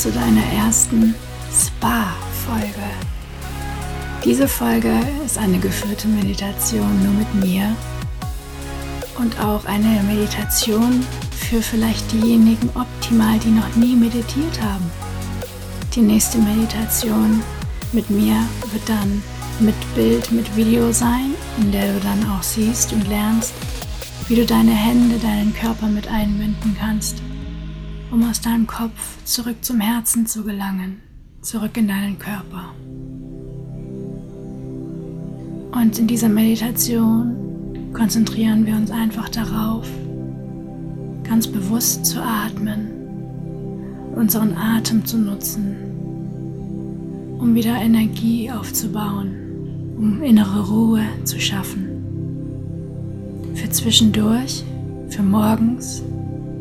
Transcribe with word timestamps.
zu 0.00 0.10
deiner 0.10 0.42
ersten 0.54 1.14
Spa-Folge. 1.52 2.88
Diese 4.24 4.48
Folge 4.48 4.98
ist 5.26 5.36
eine 5.36 5.58
geführte 5.58 6.08
Meditation 6.08 7.02
nur 7.04 7.12
mit 7.12 7.34
mir 7.34 7.76
und 9.18 9.38
auch 9.40 9.66
eine 9.66 10.02
Meditation 10.04 11.04
für 11.36 11.60
vielleicht 11.60 12.10
diejenigen 12.12 12.70
optimal, 12.70 13.38
die 13.40 13.50
noch 13.50 13.76
nie 13.76 13.94
meditiert 13.94 14.62
haben. 14.62 14.90
Die 15.94 16.00
nächste 16.00 16.38
Meditation 16.38 17.42
mit 17.92 18.08
mir 18.08 18.36
wird 18.72 18.88
dann 18.88 19.22
mit 19.58 19.74
Bild, 19.94 20.32
mit 20.32 20.56
Video 20.56 20.92
sein, 20.92 21.34
in 21.58 21.72
der 21.72 21.92
du 21.92 22.00
dann 22.00 22.30
auch 22.30 22.42
siehst 22.42 22.94
und 22.94 23.06
lernst, 23.06 23.52
wie 24.28 24.36
du 24.36 24.46
deine 24.46 24.72
Hände, 24.72 25.18
deinen 25.18 25.52
Körper 25.52 25.88
mit 25.88 26.08
einbinden 26.08 26.74
kannst, 26.80 27.20
um 28.10 28.28
aus 28.28 28.40
deinem 28.40 28.66
Kopf 28.66 29.24
zurück 29.24 29.56
zum 29.62 29.80
Herzen 29.80 30.26
zu 30.26 30.42
gelangen, 30.42 31.00
zurück 31.42 31.76
in 31.76 31.88
deinen 31.88 32.18
Körper. 32.18 32.74
Und 35.72 35.98
in 35.98 36.06
dieser 36.06 36.28
Meditation 36.28 37.92
konzentrieren 37.92 38.66
wir 38.66 38.74
uns 38.74 38.90
einfach 38.90 39.28
darauf, 39.28 39.88
ganz 41.22 41.46
bewusst 41.46 42.04
zu 42.04 42.20
atmen, 42.20 42.90
unseren 44.16 44.56
Atem 44.56 45.04
zu 45.04 45.18
nutzen, 45.18 45.76
um 47.38 47.54
wieder 47.54 47.76
Energie 47.76 48.50
aufzubauen, 48.50 49.94
um 49.96 50.20
innere 50.22 50.68
Ruhe 50.68 51.02
zu 51.24 51.38
schaffen. 51.38 51.86
Für 53.54 53.70
zwischendurch, 53.70 54.64
für 55.08 55.22
morgens, 55.22 56.02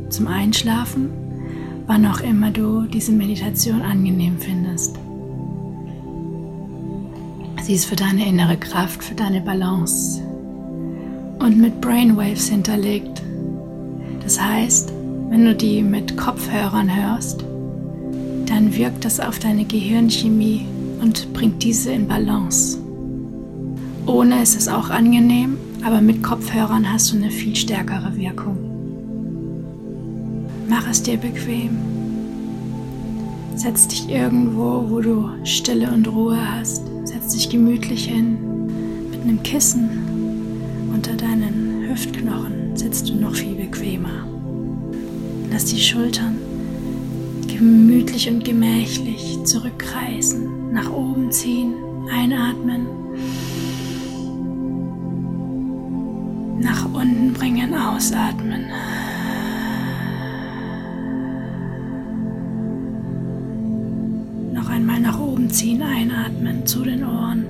zum 0.09 0.27
Einschlafen, 0.27 1.09
wann 1.89 2.05
auch 2.05 2.21
immer 2.21 2.51
du 2.51 2.83
diese 2.83 3.11
Meditation 3.11 3.81
angenehm 3.81 4.37
findest. 4.37 4.95
Sie 7.63 7.73
ist 7.73 7.85
für 7.85 7.95
deine 7.95 8.27
innere 8.27 8.57
Kraft, 8.57 9.03
für 9.03 9.15
deine 9.15 9.41
Balance 9.41 10.21
und 11.39 11.57
mit 11.57 11.81
Brainwaves 11.81 12.47
hinterlegt. 12.47 13.23
Das 14.21 14.39
heißt, 14.39 14.93
wenn 15.29 15.45
du 15.45 15.55
die 15.55 15.81
mit 15.81 16.15
Kopfhörern 16.15 16.95
hörst, 16.95 17.43
dann 18.45 18.75
wirkt 18.75 19.03
das 19.03 19.19
auf 19.19 19.39
deine 19.39 19.65
Gehirnchemie 19.65 20.67
und 21.01 21.33
bringt 21.33 21.63
diese 21.63 21.91
in 21.91 22.07
Balance. 22.07 22.77
Ohne 24.05 24.43
ist 24.43 24.55
es 24.55 24.67
auch 24.67 24.91
angenehm, 24.91 25.57
aber 25.83 26.01
mit 26.01 26.21
Kopfhörern 26.21 26.93
hast 26.93 27.11
du 27.11 27.17
eine 27.17 27.31
viel 27.31 27.55
stärkere 27.55 28.15
Wirkung. 28.15 28.58
Mach 30.69 30.87
es 30.87 31.01
dir 31.01 31.17
bequem. 31.17 31.77
Setz 33.55 33.87
dich 33.87 34.07
irgendwo, 34.09 34.85
wo 34.89 35.01
du 35.01 35.29
Stille 35.43 35.91
und 35.91 36.07
Ruhe 36.07 36.37
hast. 36.39 36.83
Setz 37.03 37.33
dich 37.33 37.49
gemütlich 37.49 38.05
hin 38.05 38.37
mit 39.11 39.21
einem 39.21 39.41
Kissen 39.43 39.89
unter 40.93 41.13
deinen 41.13 41.87
Hüftknochen 41.89 42.75
sitzt 42.75 43.09
du 43.09 43.15
noch 43.15 43.33
viel 43.33 43.55
bequemer. 43.55 44.27
Lass 45.51 45.65
die 45.65 45.79
Schultern 45.79 46.37
gemütlich 47.47 48.29
und 48.29 48.45
gemächlich 48.45 49.43
zurückkreisen, 49.43 50.71
nach 50.71 50.91
oben 50.91 51.31
ziehen, 51.31 51.73
einatmen, 52.11 52.85
nach 56.59 56.85
unten 56.93 57.33
bringen, 57.33 57.73
ausatmen. 57.73 58.65
Ziehen, 65.49 65.81
einatmen 65.81 66.65
zu 66.65 66.83
den 66.83 67.03
Ohren. 67.03 67.45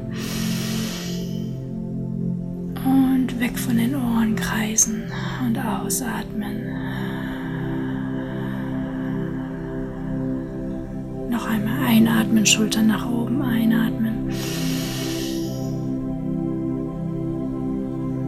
Und 2.85 3.39
weg 3.39 3.57
von 3.57 3.77
den 3.77 3.95
Ohren 3.95 4.35
kreisen 4.35 5.03
und 5.45 5.57
ausatmen. 5.57 6.63
Noch 11.29 11.45
einmal 11.47 11.83
einatmen, 11.85 12.45
Schultern 12.45 12.87
nach 12.87 13.09
oben, 13.09 13.41
einatmen. 13.41 14.29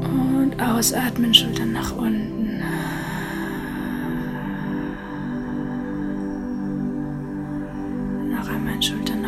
Und 0.01 0.61
ausatmen, 0.61 1.33
Schultern 1.33 1.71
nach 1.71 1.95
unten. 1.95 2.59
Noch 8.31 8.49
einmal 8.49 8.81
Schultern 8.81 9.20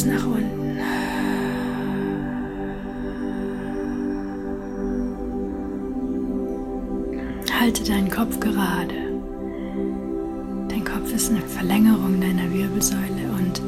Aus 0.00 0.06
nach 0.06 0.24
unten. 0.24 0.78
Halte 7.60 7.84
deinen 7.84 8.10
Kopf 8.10 8.40
gerade. 8.40 8.94
Dein 10.68 10.84
Kopf 10.84 11.12
ist 11.12 11.28
eine 11.28 11.42
Verlängerung 11.42 12.18
deiner 12.18 12.50
Wirbelsäule 12.50 13.28
und 13.38 13.60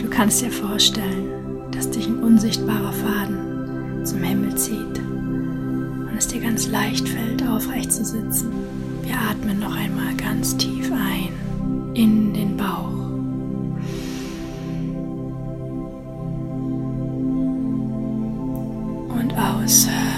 du 0.00 0.08
kannst 0.08 0.40
dir 0.42 0.52
vorstellen, 0.52 1.26
dass 1.72 1.90
dich 1.90 2.06
ein 2.06 2.22
unsichtbarer 2.22 2.92
Faden 2.92 4.06
zum 4.06 4.22
Himmel 4.22 4.54
zieht 4.54 4.98
und 5.00 6.14
es 6.16 6.28
dir 6.28 6.40
ganz 6.40 6.68
leicht 6.68 7.08
fällt, 7.08 7.44
aufrecht 7.48 7.90
zu 7.90 8.04
sitzen. 8.04 8.52
Wir 9.02 9.16
atmen 9.28 9.58
noch 9.58 9.74
einmal 9.74 10.14
ganz 10.14 10.56
tief 10.56 10.92
ein 10.92 11.94
in 11.94 12.32
den 12.32 12.56
Bauch. 12.56 12.99
Und 19.88 20.09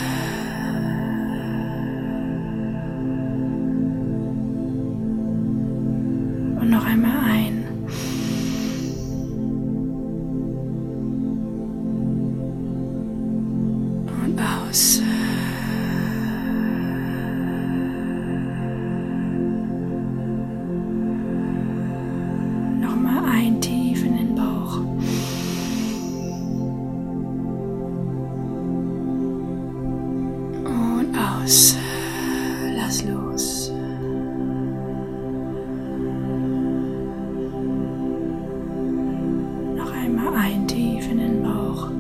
Bauch. 41.82 41.91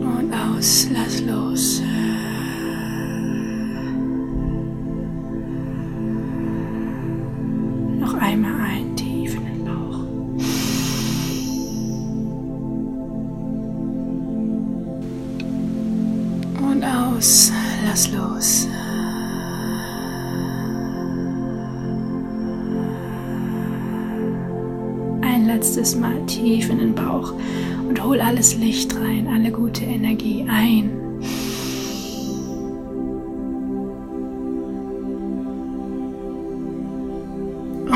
Und 0.00 0.32
aus, 0.32 0.88
lass 0.92 1.20
los. 1.22 1.85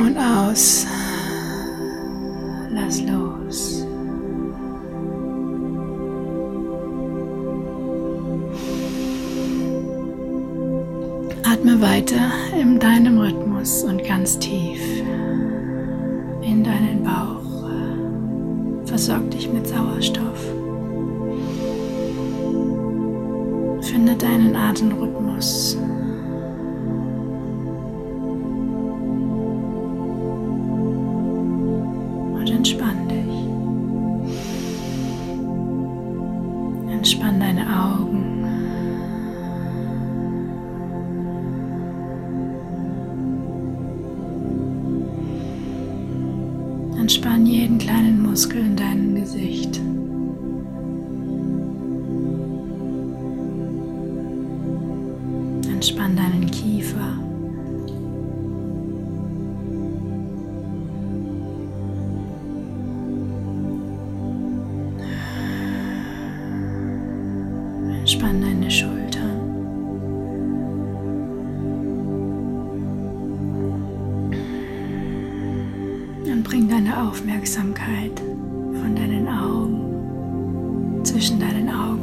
Und 0.00 0.16
aus. 0.16 0.86
Lass 2.70 3.02
los. 3.02 3.84
Atme 11.44 11.82
weiter 11.82 12.30
in 12.58 12.78
deinem 12.78 13.18
Rhythmus 13.18 13.84
und 13.84 14.02
ganz 14.02 14.38
tief 14.38 14.80
in 16.40 16.64
deinen 16.64 17.02
Bauch. 17.04 17.68
Versorg 18.86 19.30
dich 19.30 19.52
mit 19.52 19.66
Sauerstoff. 19.66 20.40
Finde 23.82 24.16
deinen 24.16 24.56
Atemrhythmus. 24.56 25.76
Entspann 37.10 37.40
deine 37.40 37.66
Augen. 37.66 38.44
Entspann 46.96 47.46
jeden 47.46 47.78
kleinen 47.78 48.22
Muskel 48.22 48.60
in 48.60 48.76
deinem 48.76 49.16
Gesicht. 49.16 49.69
Zwischen 81.20 81.38
deinen 81.38 81.68
Augenbrauen 81.68 81.99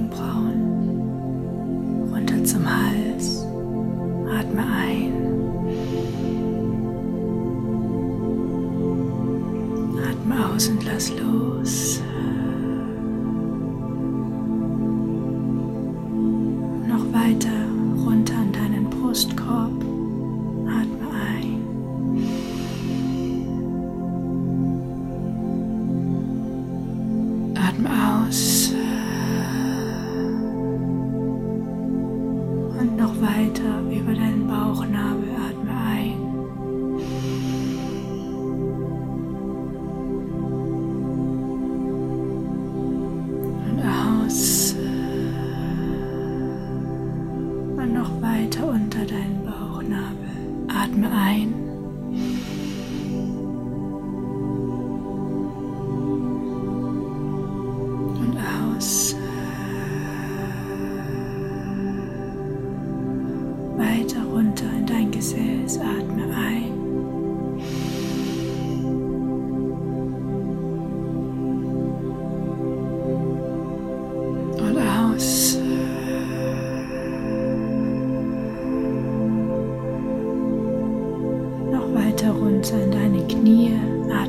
in 82.57 82.91
deine 82.91 83.21
Knie. 83.27 83.79
Atme 84.09 84.26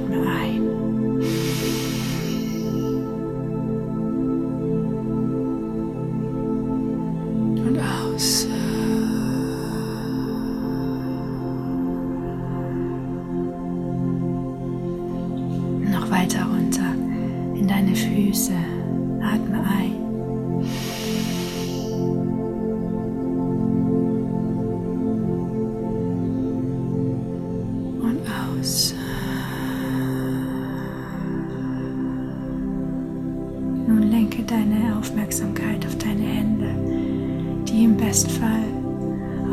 Bestfall 38.08 38.64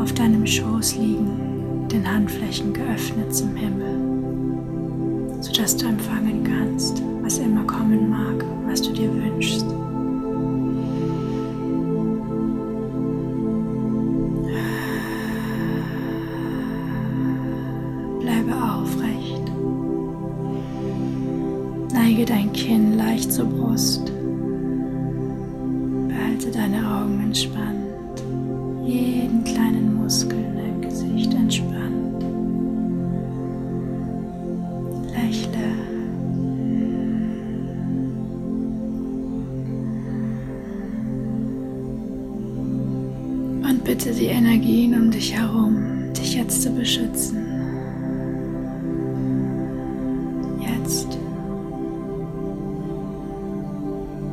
auf 0.00 0.14
deinem 0.14 0.46
Schoß 0.46 0.96
liegen, 0.96 1.86
den 1.92 2.10
Handflächen 2.10 2.72
geöffnet 2.72 3.34
zum 3.34 3.54
Himmel, 3.54 5.42
sodass 5.42 5.76
du 5.76 5.84
empfangen 5.84 6.42
kannst, 6.42 7.02
was 7.20 7.36
immer 7.36 7.64
kommen 7.64 8.08
mag, 8.08 8.42
was 8.66 8.80
du 8.80 8.94
dir 8.94 9.12
wünschst. 9.12 9.66
Bitte 43.86 44.10
die 44.10 44.26
Energien 44.26 44.94
um 45.00 45.10
dich 45.12 45.32
herum, 45.32 46.12
dich 46.12 46.34
jetzt 46.34 46.62
zu 46.62 46.70
beschützen. 46.70 47.36
Jetzt, 50.60 51.06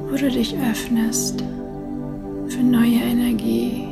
wo 0.09 0.15
du 0.17 0.29
dich 0.31 0.55
öffnest 0.57 1.43
für 2.47 2.63
neue 2.63 2.95
Energie, 2.95 3.87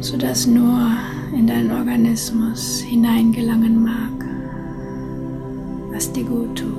sodass 0.00 0.48
nur 0.48 0.90
in 1.32 1.46
deinen 1.46 1.70
Organismus 1.70 2.80
hineingelangen 2.80 3.84
mag, 3.84 4.26
was 5.92 6.12
dir 6.12 6.24
gut 6.24 6.58
tut. 6.58 6.77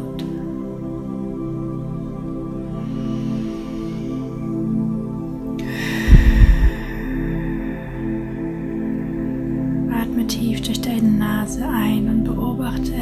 Tief 10.29 10.61
durch 10.61 10.79
deine 10.79 11.09
Nase 11.09 11.67
ein 11.67 12.07
und 12.07 12.23
beobachte, 12.23 12.93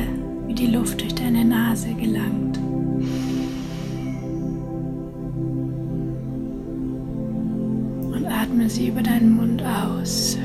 wie 0.48 0.54
die 0.54 0.68
Luft 0.68 1.02
durch 1.02 1.14
deine 1.14 1.44
Nase 1.44 1.94
gelangt. 1.94 2.58
Und 8.16 8.26
atme 8.26 8.70
sie 8.70 8.88
über 8.88 9.04
deinen 9.04 9.36
Mund 9.36 9.62
aus. 9.62 10.38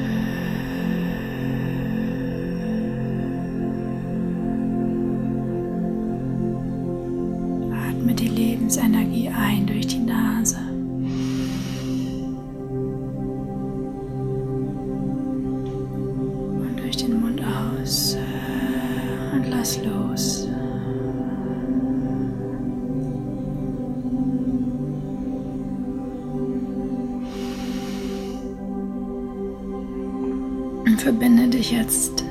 Verbinde 30.98 31.48
dich 31.48 31.70
jetzt 31.70 32.24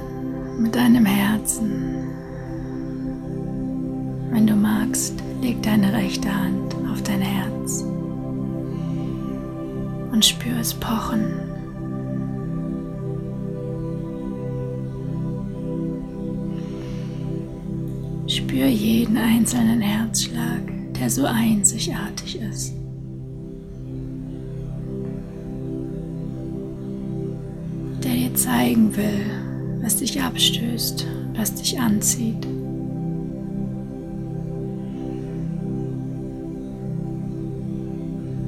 mit 0.57 0.75
deinem 0.75 1.05
Herzen. 1.05 2.09
Wenn 4.31 4.47
du 4.47 4.55
magst, 4.55 5.15
leg 5.41 5.61
deine 5.63 5.93
rechte 5.93 6.33
Hand 6.33 6.75
auf 6.91 7.01
dein 7.03 7.21
Herz 7.21 7.83
und 10.11 10.25
spür 10.25 10.57
es 10.59 10.73
pochen. 10.73 11.33
Spür 18.27 18.67
jeden 18.67 19.17
einzelnen 19.17 19.81
Herzschlag, 19.81 20.61
der 20.99 21.09
so 21.09 21.25
einzigartig 21.25 22.39
ist. 22.39 22.80
Zeigen 28.41 28.95
will, 28.95 29.25
was 29.81 29.97
dich 29.97 30.19
abstößt, 30.21 31.05
was 31.35 31.53
dich 31.53 31.79
anzieht. 31.79 32.47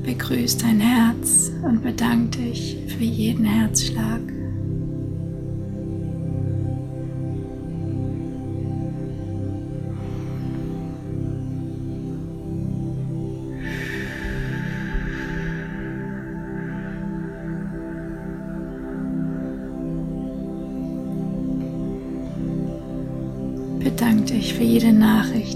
Begrüß 0.03 0.57
dein 0.57 0.79
Herz 0.79 1.51
und 1.63 1.83
bedank 1.83 2.31
dich 2.31 2.77
für 2.88 3.03
jeden 3.03 3.45
Herzschlag. 3.45 4.21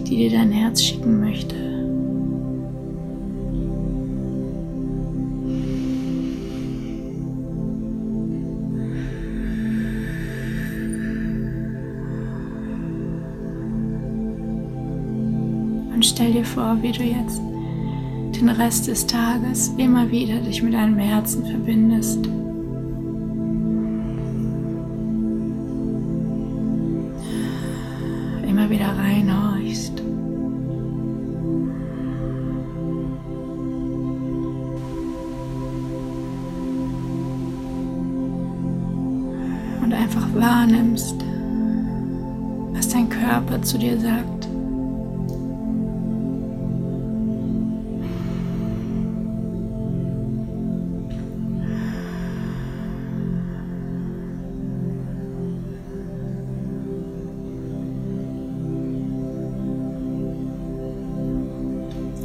Die 0.09 0.15
dir 0.15 0.31
dein 0.31 0.51
Herz 0.51 0.83
schicken 0.83 1.19
möchte. 1.19 1.55
Und 15.93 16.05
stell 16.05 16.31
dir 16.31 16.45
vor, 16.45 16.77
wie 16.81 16.91
du 16.91 17.03
jetzt 17.03 17.41
den 18.39 18.49
Rest 18.49 18.87
des 18.87 19.07
Tages 19.07 19.73
immer 19.77 20.11
wieder 20.11 20.39
dich 20.39 20.61
mit 20.61 20.73
deinem 20.73 20.99
Herzen 20.99 21.43
verbindest. 21.43 22.23
Immer 28.47 28.69
wieder 28.69 28.95
reinhorchst. 28.95 29.46
Zu 43.67 43.77
dir 43.77 43.99
sagt. 43.99 44.47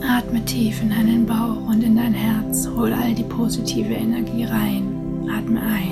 Atme 0.00 0.44
tief 0.44 0.80
in 0.80 0.90
deinen 0.90 1.26
Bauch 1.26 1.68
und 1.68 1.82
in 1.82 1.96
dein 1.96 2.14
Herz. 2.14 2.68
Hol 2.68 2.92
all 2.92 3.14
die 3.14 3.24
positive 3.24 3.92
Energie 3.92 4.44
rein. 4.44 4.84
Atme 5.28 5.60
ein. 5.60 5.91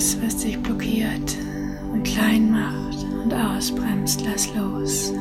Aus, 0.00 0.16
was 0.22 0.36
dich 0.38 0.58
blockiert 0.62 1.36
und 1.92 2.02
klein 2.04 2.50
macht 2.50 3.04
und 3.22 3.34
ausbremst. 3.34 4.22
Lass 4.24 4.48
los. 4.54 5.12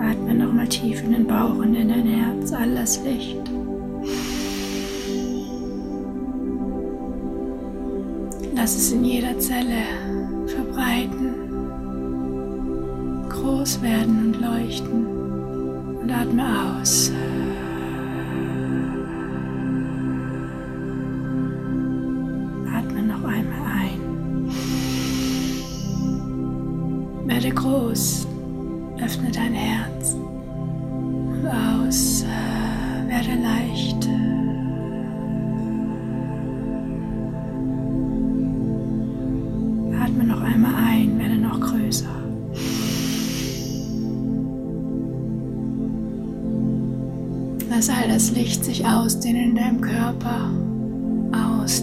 Atme 0.00 0.34
nochmal 0.34 0.66
tief 0.66 1.00
in 1.04 1.12
den 1.12 1.26
Bauch 1.26 1.54
und 1.54 1.76
in 1.76 1.88
dein 1.88 2.06
Herz. 2.06 2.52
All 2.52 2.74
das 2.74 3.00
Licht. 3.04 3.38
Lass 8.56 8.74
es 8.74 8.90
in 8.90 9.04
jeder 9.04 9.38
Zelle 9.38 9.84
verbreiten, 10.46 11.34
groß 13.28 13.80
werden 13.82 14.26
und 14.26 14.40
leuchten 14.40 15.06
und 16.02 16.10
atme 16.10 16.44
aus. 16.80 17.12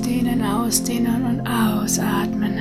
Ausdehnen, 0.10 0.42
ausdehnen 0.44 1.24
und 1.24 1.48
ausatmen. 1.48 2.58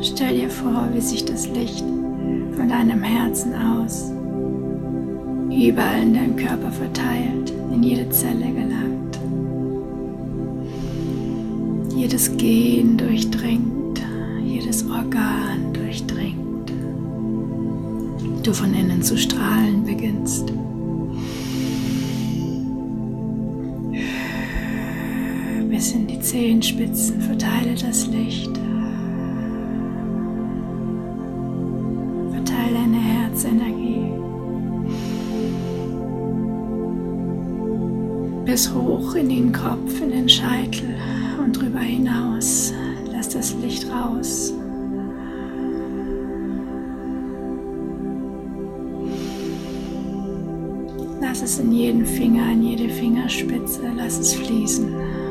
Stell 0.00 0.36
dir 0.36 0.48
vor, 0.48 0.88
wie 0.94 1.00
sich 1.00 1.24
das 1.24 1.48
Licht 1.48 1.80
von 2.56 2.68
deinem 2.68 3.02
Herzen 3.02 3.54
aus 3.54 4.12
überall 5.50 6.02
in 6.02 6.14
deinem 6.14 6.36
Körper 6.36 6.70
verteilt, 6.70 7.52
in 7.72 7.82
jede 7.82 8.08
Zelle 8.10 8.46
gelangt. 8.52 8.87
Innen 18.98 19.06
zu 19.06 19.16
strahlen 19.16 19.84
beginnst. 19.84 20.52
Bis 25.70 25.92
in 25.92 26.08
die 26.08 26.18
Zehenspitzen 26.18 27.20
verteile 27.20 27.76
das 27.80 28.08
Licht. 28.08 28.50
Verteile 32.32 32.74
deine 32.74 32.98
Herzenergie. 32.98 34.10
Bis 38.44 38.74
hoch 38.74 39.14
in 39.14 39.28
den 39.28 39.52
Kopf, 39.52 40.00
in 40.02 40.10
den 40.10 40.28
Scheitel 40.28 40.96
und 41.40 41.52
drüber 41.52 41.78
hinaus. 41.78 42.72
Lass 43.12 43.28
das 43.28 43.54
Licht 43.62 43.88
raus. 43.88 44.57
In 51.58 51.72
jeden 51.72 52.06
Finger, 52.06 52.52
in 52.52 52.62
jede 52.62 52.88
Fingerspitze, 52.88 53.82
lass 53.96 54.18
es 54.18 54.34
fließen. 54.34 55.27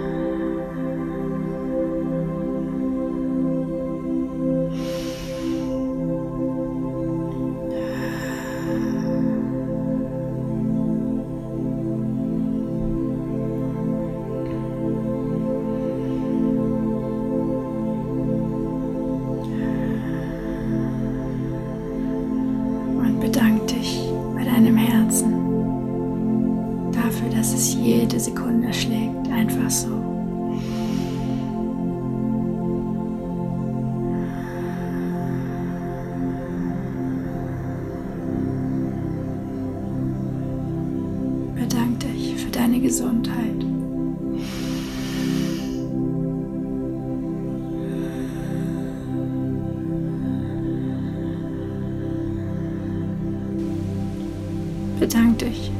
Bedank 55.00 55.38
dich 55.39 55.72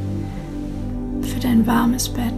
für 1.22 1.40
dein 1.40 1.66
warmes 1.66 2.08
Bett. 2.08 2.34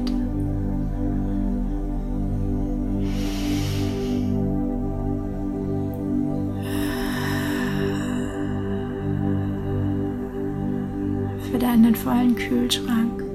Für 11.52 11.60
deinen 11.60 11.96
vollen 11.96 12.36
Kühlschrank. 12.36 13.29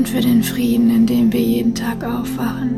Und 0.00 0.08
für 0.08 0.22
den 0.22 0.42
Frieden, 0.42 0.88
in 0.88 1.04
dem 1.04 1.30
wir 1.30 1.42
jeden 1.42 1.74
Tag 1.74 2.02
aufwachen. 2.02 2.70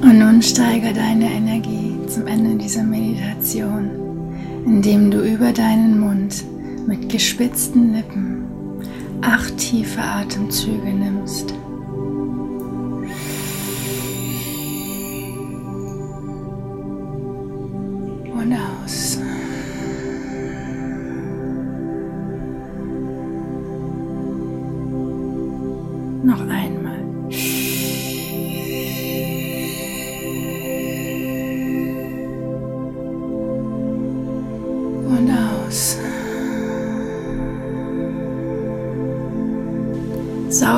Und 0.00 0.18
nun 0.18 0.40
steigere 0.40 0.94
deine 0.94 1.30
Energie 1.30 1.94
zum 2.08 2.26
Ende 2.26 2.56
dieser 2.56 2.84
Meditation, 2.84 3.90
indem 4.64 5.10
du 5.10 5.20
über 5.20 5.52
deinen 5.52 6.00
Mund 6.00 6.42
mit 6.86 7.10
gespitzten 7.10 7.92
Lippen 7.92 8.46
acht 9.20 9.58
tiefe 9.58 10.00
Atemzüge 10.00 10.88
nimmst. 10.88 11.45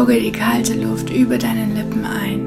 Sauge 0.09 0.21
die 0.23 0.33
kalte 0.33 0.73
Luft 0.73 1.11
über 1.11 1.37
deinen 1.37 1.75
Lippen 1.75 2.05
ein. 2.07 2.41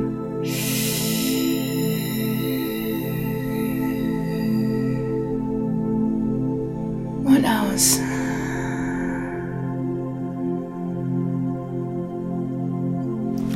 Und 7.24 7.46
aus. 7.46 8.00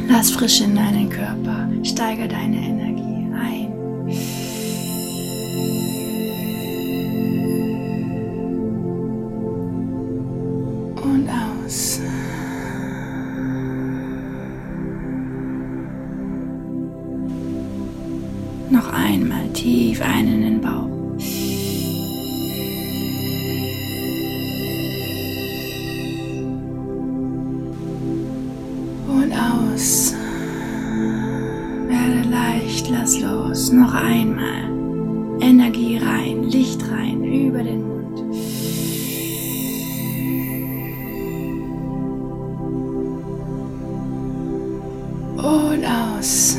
Lass 0.08 0.30
Frische 0.30 0.66
in 0.66 0.76
deinen 0.76 1.10
Körper. 1.10 1.68
Steigere 1.84 2.28
deine 2.28 2.58
Energie 2.58 3.05
Noch 33.72 33.96
einmal. 33.96 34.70
Energie 35.42 35.98
rein, 35.98 36.44
Licht 36.44 36.82
rein 36.90 37.24
über 37.24 37.64
den 37.64 37.88
Mund. 37.88 38.20
Und 45.38 45.86
aus. 45.86 46.58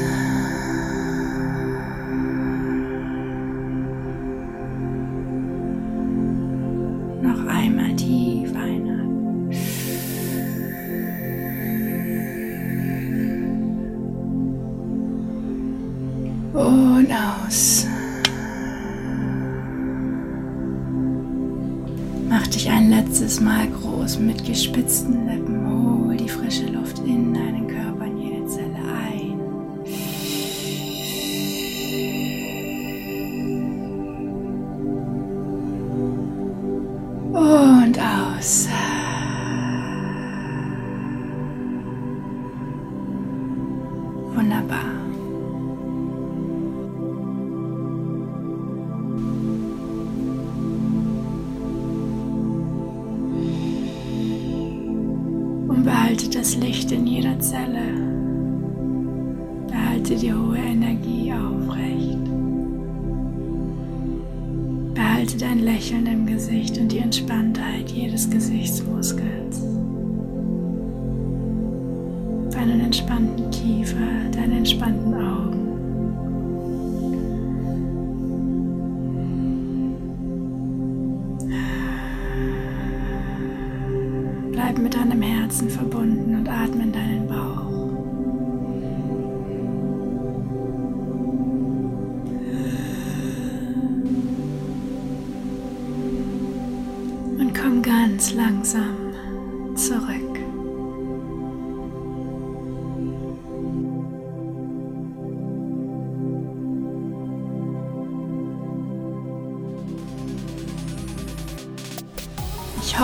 Gespitzten 24.57 25.27
Lippen. 25.27 25.67
Hol 25.69 26.17
die 26.17 26.31
frische 26.31 26.65
Luft 26.69 26.99
in 27.01 27.35
deinen 27.35 27.69
Körper, 27.69 28.07
in 28.07 28.17
jede 28.17 28.47
Zelle 28.47 28.79
ein. 29.05 29.39
Und 37.35 37.99
aus. 37.99 38.69
Deinen 72.77 72.87
entspannten 72.89 73.51
Kiefer, 73.51 73.97
deine 74.33 74.59
entspannten 74.59 75.15
Augen. 75.15 75.63
Bleib 84.53 84.79
mit 84.79 84.95
deinem 84.95 85.23
Herzen 85.23 85.71
verbunden 85.71 86.37
und 86.37 86.49
atme 86.51 86.83
in 86.83 86.93
deinen 86.93 87.27
Bauch. 87.27 87.67
Und 97.39 97.55
komm 97.55 97.81
ganz 97.81 98.35
langsam 98.35 99.06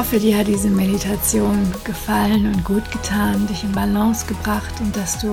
hoffe, 0.02 0.18
dir 0.18 0.36
hat 0.36 0.48
diese 0.48 0.68
Meditation 0.68 1.72
gefallen 1.84 2.46
und 2.46 2.64
gut 2.64 2.90
getan, 2.90 3.46
dich 3.46 3.62
in 3.62 3.70
Balance 3.70 4.26
gebracht 4.26 4.74
und 4.80 4.96
dass 4.96 5.20
du 5.20 5.32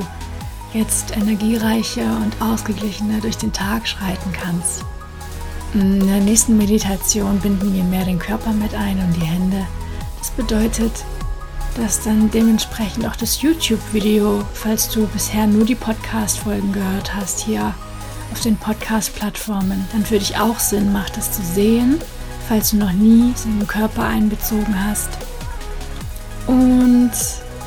jetzt 0.76 1.18
energiereicher 1.18 2.22
und 2.24 2.40
ausgeglichener 2.40 3.20
durch 3.20 3.36
den 3.36 3.52
Tag 3.52 3.88
schreiten 3.88 4.32
kannst. 4.32 4.86
In 5.74 6.06
der 6.06 6.20
nächsten 6.20 6.56
Meditation 6.56 7.40
binden 7.40 7.74
wir 7.74 7.84
mehr 7.84 8.06
den 8.06 8.20
Körper 8.20 8.52
mit 8.52 8.76
ein 8.76 9.00
und 9.00 9.16
die 9.16 9.26
Hände. 9.26 9.66
Das 10.20 10.30
bedeutet, 10.30 11.04
dass 11.76 12.04
dann 12.04 12.30
dementsprechend 12.30 13.08
auch 13.08 13.16
das 13.16 13.42
YouTube-Video, 13.42 14.44
falls 14.54 14.88
du 14.90 15.08
bisher 15.08 15.48
nur 15.48 15.66
die 15.66 15.74
Podcast-Folgen 15.74 16.74
gehört 16.74 17.16
hast, 17.16 17.40
hier 17.40 17.74
auf 18.32 18.42
den 18.42 18.56
Podcast-Plattformen, 18.56 19.88
dann 19.94 20.06
für 20.06 20.20
dich 20.20 20.38
auch 20.38 20.60
Sinn 20.60 20.94
macht, 20.94 21.18
das 21.18 21.32
zu 21.32 21.42
sehen, 21.42 22.00
falls 22.50 22.72
du 22.72 22.78
noch 22.78 22.94
nie 22.94 23.32
so 23.36 23.48
einen 23.48 23.68
Körper 23.68 24.06
einbezogen 24.06 24.74
hast. 24.88 25.10
Und 26.48 27.12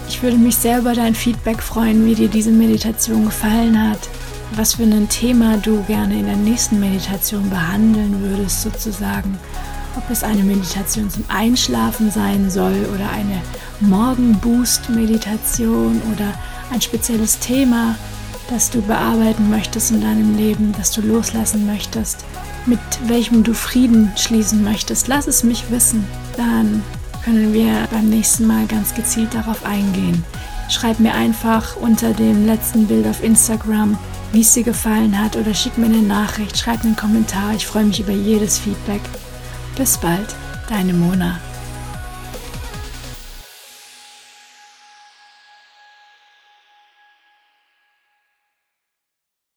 ich 0.08 0.20
würde 0.24 0.36
mich 0.36 0.56
sehr 0.56 0.80
über 0.80 0.92
dein 0.92 1.14
Feedback 1.14 1.62
freuen, 1.62 2.04
wie 2.04 2.16
dir 2.16 2.26
diese 2.26 2.50
Meditation 2.50 3.26
gefallen 3.26 3.90
hat, 3.90 4.00
was 4.56 4.74
für 4.74 4.82
ein 4.82 5.08
Thema 5.08 5.56
du 5.56 5.84
gerne 5.84 6.18
in 6.18 6.26
der 6.26 6.34
nächsten 6.34 6.80
Meditation 6.80 7.48
behandeln 7.48 8.22
würdest, 8.22 8.62
sozusagen. 8.62 9.38
Ob 9.96 10.10
es 10.10 10.24
eine 10.24 10.42
Meditation 10.42 11.08
zum 11.08 11.22
Einschlafen 11.28 12.10
sein 12.10 12.50
soll 12.50 12.88
oder 12.92 13.08
eine 13.12 13.40
Morgenboost-Meditation 13.80 16.02
oder 16.12 16.34
ein 16.72 16.80
spezielles 16.80 17.38
Thema, 17.38 17.94
das 18.48 18.70
du 18.70 18.82
bearbeiten 18.82 19.50
möchtest 19.50 19.90
in 19.90 20.00
deinem 20.00 20.36
Leben, 20.36 20.74
das 20.76 20.90
du 20.92 21.00
loslassen 21.00 21.66
möchtest, 21.66 22.24
mit 22.66 22.80
welchem 23.06 23.44
du 23.44 23.54
Frieden 23.54 24.12
schließen 24.16 24.62
möchtest. 24.64 25.08
Lass 25.08 25.26
es 25.26 25.42
mich 25.44 25.70
wissen. 25.70 26.04
Dann 26.36 26.82
können 27.24 27.52
wir 27.52 27.88
beim 27.90 28.08
nächsten 28.08 28.46
Mal 28.46 28.66
ganz 28.66 28.94
gezielt 28.94 29.34
darauf 29.34 29.64
eingehen. 29.64 30.24
Schreib 30.68 31.00
mir 31.00 31.14
einfach 31.14 31.76
unter 31.76 32.12
dem 32.12 32.46
letzten 32.46 32.86
Bild 32.86 33.06
auf 33.06 33.22
Instagram, 33.22 33.98
wie 34.32 34.40
es 34.40 34.54
dir 34.54 34.62
gefallen 34.62 35.18
hat 35.18 35.36
oder 35.36 35.54
schick 35.54 35.76
mir 35.76 35.86
eine 35.86 36.02
Nachricht, 36.02 36.56
schreib 36.56 36.84
einen 36.84 36.96
Kommentar. 36.96 37.54
Ich 37.54 37.66
freue 37.66 37.84
mich 37.84 38.00
über 38.00 38.12
jedes 38.12 38.58
Feedback. 38.58 39.02
Bis 39.76 39.98
bald, 39.98 40.34
deine 40.68 40.94
Mona. 40.94 41.38